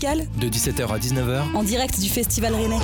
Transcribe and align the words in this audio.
De 0.00 0.46
17h 0.48 0.86
à 0.88 0.98
19h. 0.98 1.54
en 1.54 1.62
direct 1.62 2.00
du 2.00 2.08
Festival 2.08 2.54
Rennais. 2.54 2.78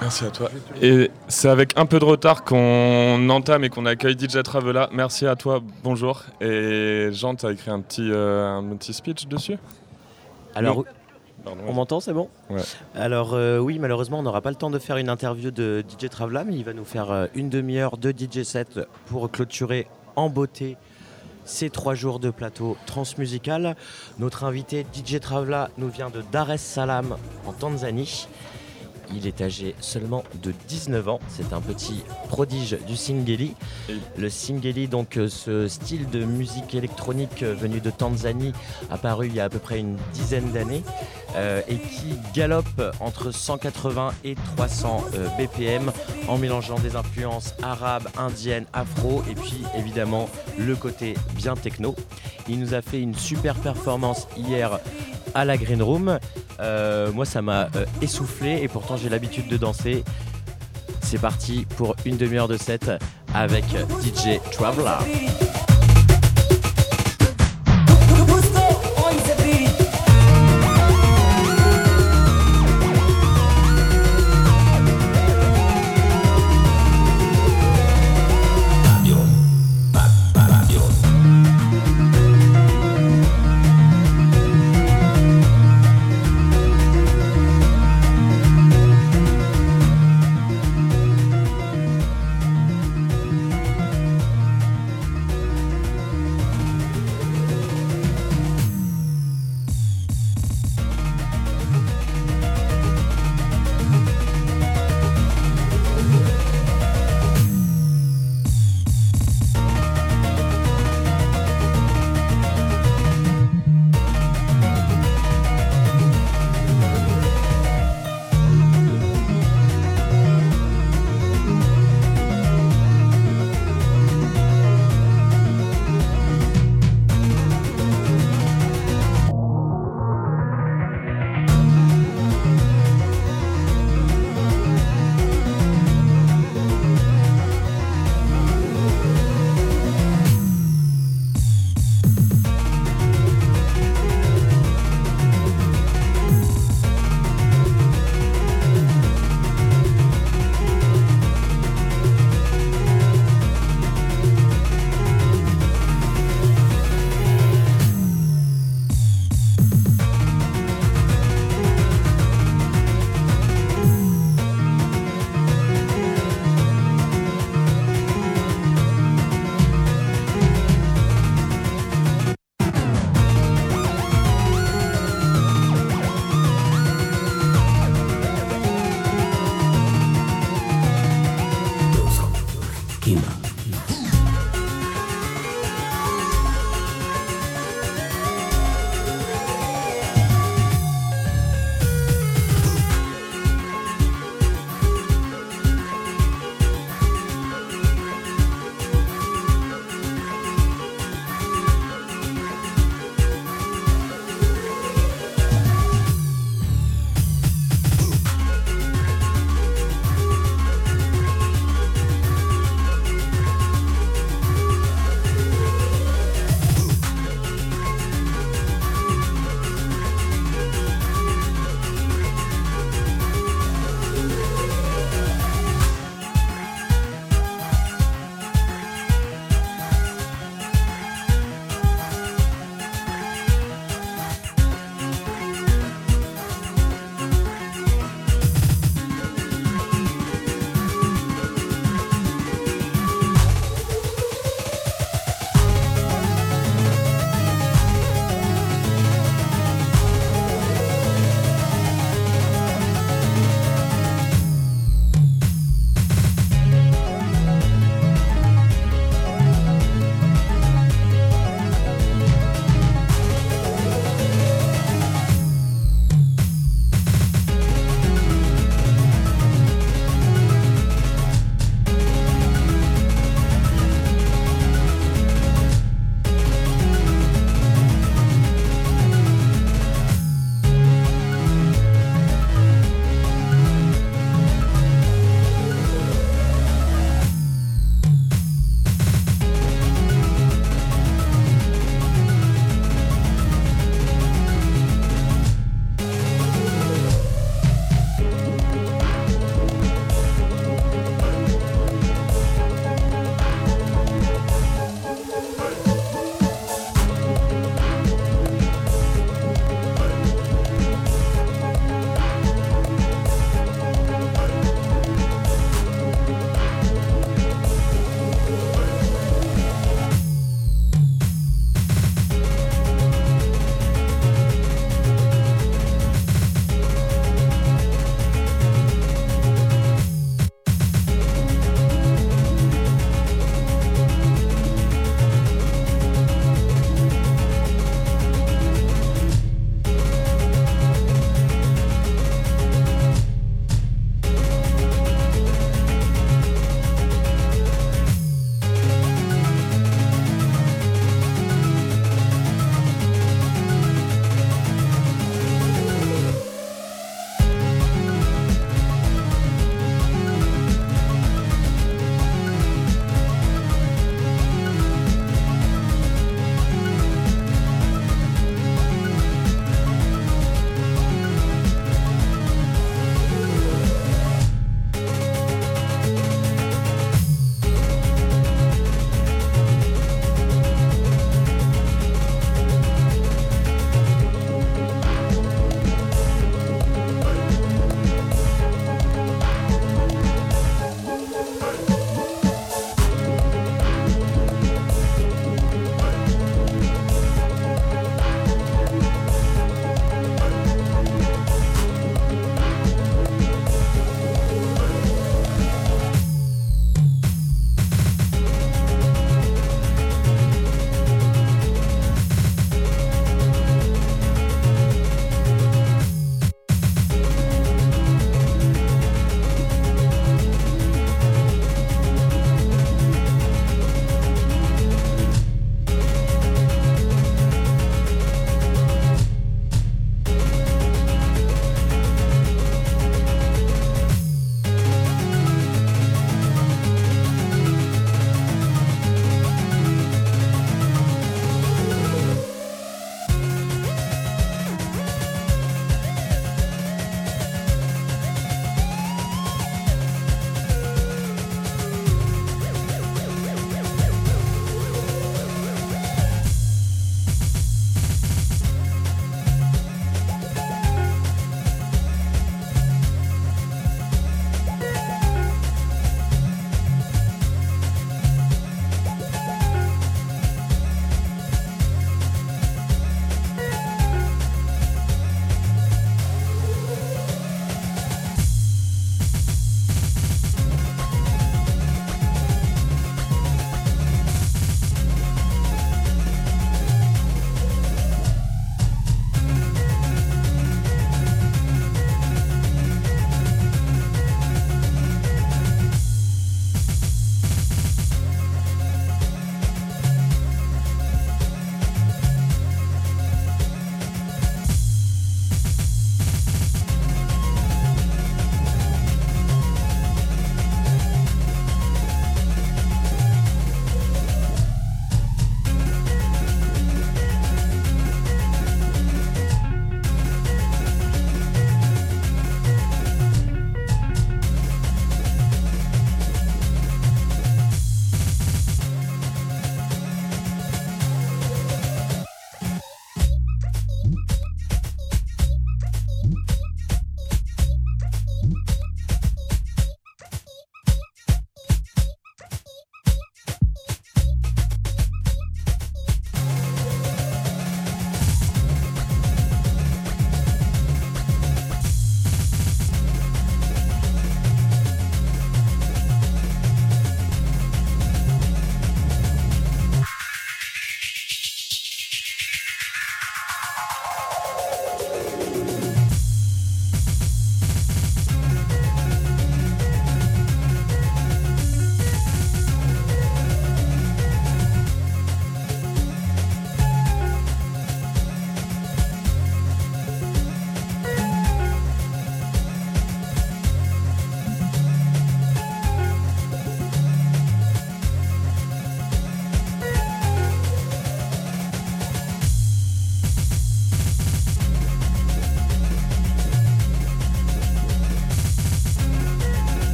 Merci 0.00 0.24
à 0.24 0.30
toi. 0.30 0.50
Et 0.82 1.08
c'est 1.28 1.48
avec 1.48 1.78
un 1.78 1.86
peu 1.86 2.00
de 2.00 2.04
retard 2.04 2.42
qu'on 2.42 3.30
entame 3.30 3.62
et 3.62 3.68
qu'on 3.68 3.86
accueille 3.86 4.16
DJ 4.18 4.42
Travela. 4.42 4.88
Merci 4.92 5.24
à 5.24 5.36
toi, 5.36 5.60
bonjour. 5.84 6.24
Et 6.40 7.10
Jean, 7.12 7.36
tu 7.36 7.46
as 7.46 7.52
écrit 7.52 7.70
un 7.70 7.80
petit, 7.80 8.10
euh, 8.10 8.56
un 8.56 8.64
petit 8.74 8.92
speech 8.92 9.28
dessus 9.28 9.56
Alors, 10.56 10.84
Pardon, 11.44 11.60
on 11.68 11.74
m'entend, 11.74 12.00
c'est 12.00 12.12
bon 12.12 12.28
Ouais. 12.50 12.62
Alors, 12.96 13.34
euh, 13.34 13.58
oui, 13.58 13.78
malheureusement, 13.78 14.18
on 14.18 14.22
n'aura 14.22 14.40
pas 14.40 14.50
le 14.50 14.56
temps 14.56 14.70
de 14.70 14.80
faire 14.80 14.96
une 14.96 15.10
interview 15.10 15.52
de 15.52 15.84
DJ 15.88 16.08
Travela, 16.08 16.42
mais 16.42 16.56
il 16.56 16.64
va 16.64 16.72
nous 16.72 16.84
faire 16.84 17.12
euh, 17.12 17.26
une 17.36 17.50
demi-heure 17.50 17.96
de 17.96 18.10
DJ 18.10 18.42
set 18.42 18.80
pour 19.06 19.30
clôturer 19.30 19.86
en 20.16 20.28
beauté 20.28 20.76
ces 21.48 21.70
trois 21.70 21.94
jours 21.94 22.20
de 22.20 22.30
plateau 22.30 22.76
transmusical. 22.86 23.74
Notre 24.18 24.44
invité 24.44 24.86
DJ 24.94 25.18
Travela 25.18 25.70
nous 25.78 25.88
vient 25.88 26.10
de 26.10 26.22
Dar 26.30 26.50
es 26.50 26.58
Salaam 26.58 27.16
en 27.46 27.52
Tanzanie. 27.52 28.28
Il 29.14 29.26
est 29.26 29.40
âgé 29.40 29.74
seulement 29.80 30.24
de 30.42 30.52
19 30.68 31.08
ans. 31.08 31.20
C'est 31.28 31.52
un 31.52 31.60
petit 31.60 32.02
prodige 32.28 32.78
du 32.86 32.96
Singeli. 32.96 33.54
Le 34.16 34.28
Singeli, 34.28 34.88
donc 34.88 35.16
euh, 35.16 35.28
ce 35.28 35.68
style 35.68 36.08
de 36.10 36.24
musique 36.24 36.74
électronique 36.74 37.42
euh, 37.42 37.54
venu 37.54 37.80
de 37.80 37.90
Tanzanie, 37.90 38.52
apparu 38.90 39.28
il 39.28 39.34
y 39.34 39.40
a 39.40 39.44
à 39.44 39.48
peu 39.48 39.58
près 39.58 39.78
une 39.78 39.96
dizaine 40.12 40.50
d'années, 40.52 40.82
euh, 41.36 41.60
et 41.68 41.76
qui 41.76 42.14
galope 42.34 42.82
entre 43.00 43.30
180 43.32 44.12
et 44.24 44.34
300 44.56 45.04
euh, 45.14 45.28
BPM 45.38 45.92
en 46.26 46.38
mélangeant 46.38 46.78
des 46.78 46.96
influences 46.96 47.54
arabes, 47.62 48.08
indiennes, 48.16 48.64
afro, 48.72 49.22
et 49.30 49.34
puis 49.34 49.62
évidemment 49.76 50.30
le 50.58 50.74
côté 50.74 51.14
bien 51.34 51.54
techno. 51.54 51.94
Il 52.48 52.58
nous 52.60 52.72
a 52.72 52.80
fait 52.80 53.00
une 53.00 53.14
super 53.14 53.56
performance 53.56 54.26
hier 54.38 54.80
à 55.34 55.44
la 55.44 55.56
Green 55.56 55.82
Room. 55.82 56.18
Euh, 56.60 57.12
moi, 57.12 57.24
ça 57.24 57.42
m'a 57.42 57.68
euh, 57.76 57.84
essoufflé 58.02 58.60
et 58.62 58.68
pourtant 58.68 58.96
j'ai 58.96 59.08
l'habitude 59.08 59.48
de 59.48 59.56
danser. 59.56 60.04
C'est 61.02 61.20
parti 61.20 61.66
pour 61.76 61.96
une 62.04 62.16
demi-heure 62.16 62.48
de 62.48 62.56
set 62.56 62.90
avec 63.34 63.64
DJ 64.02 64.40
Traveler. 64.52 65.47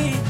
Me. 0.00 0.29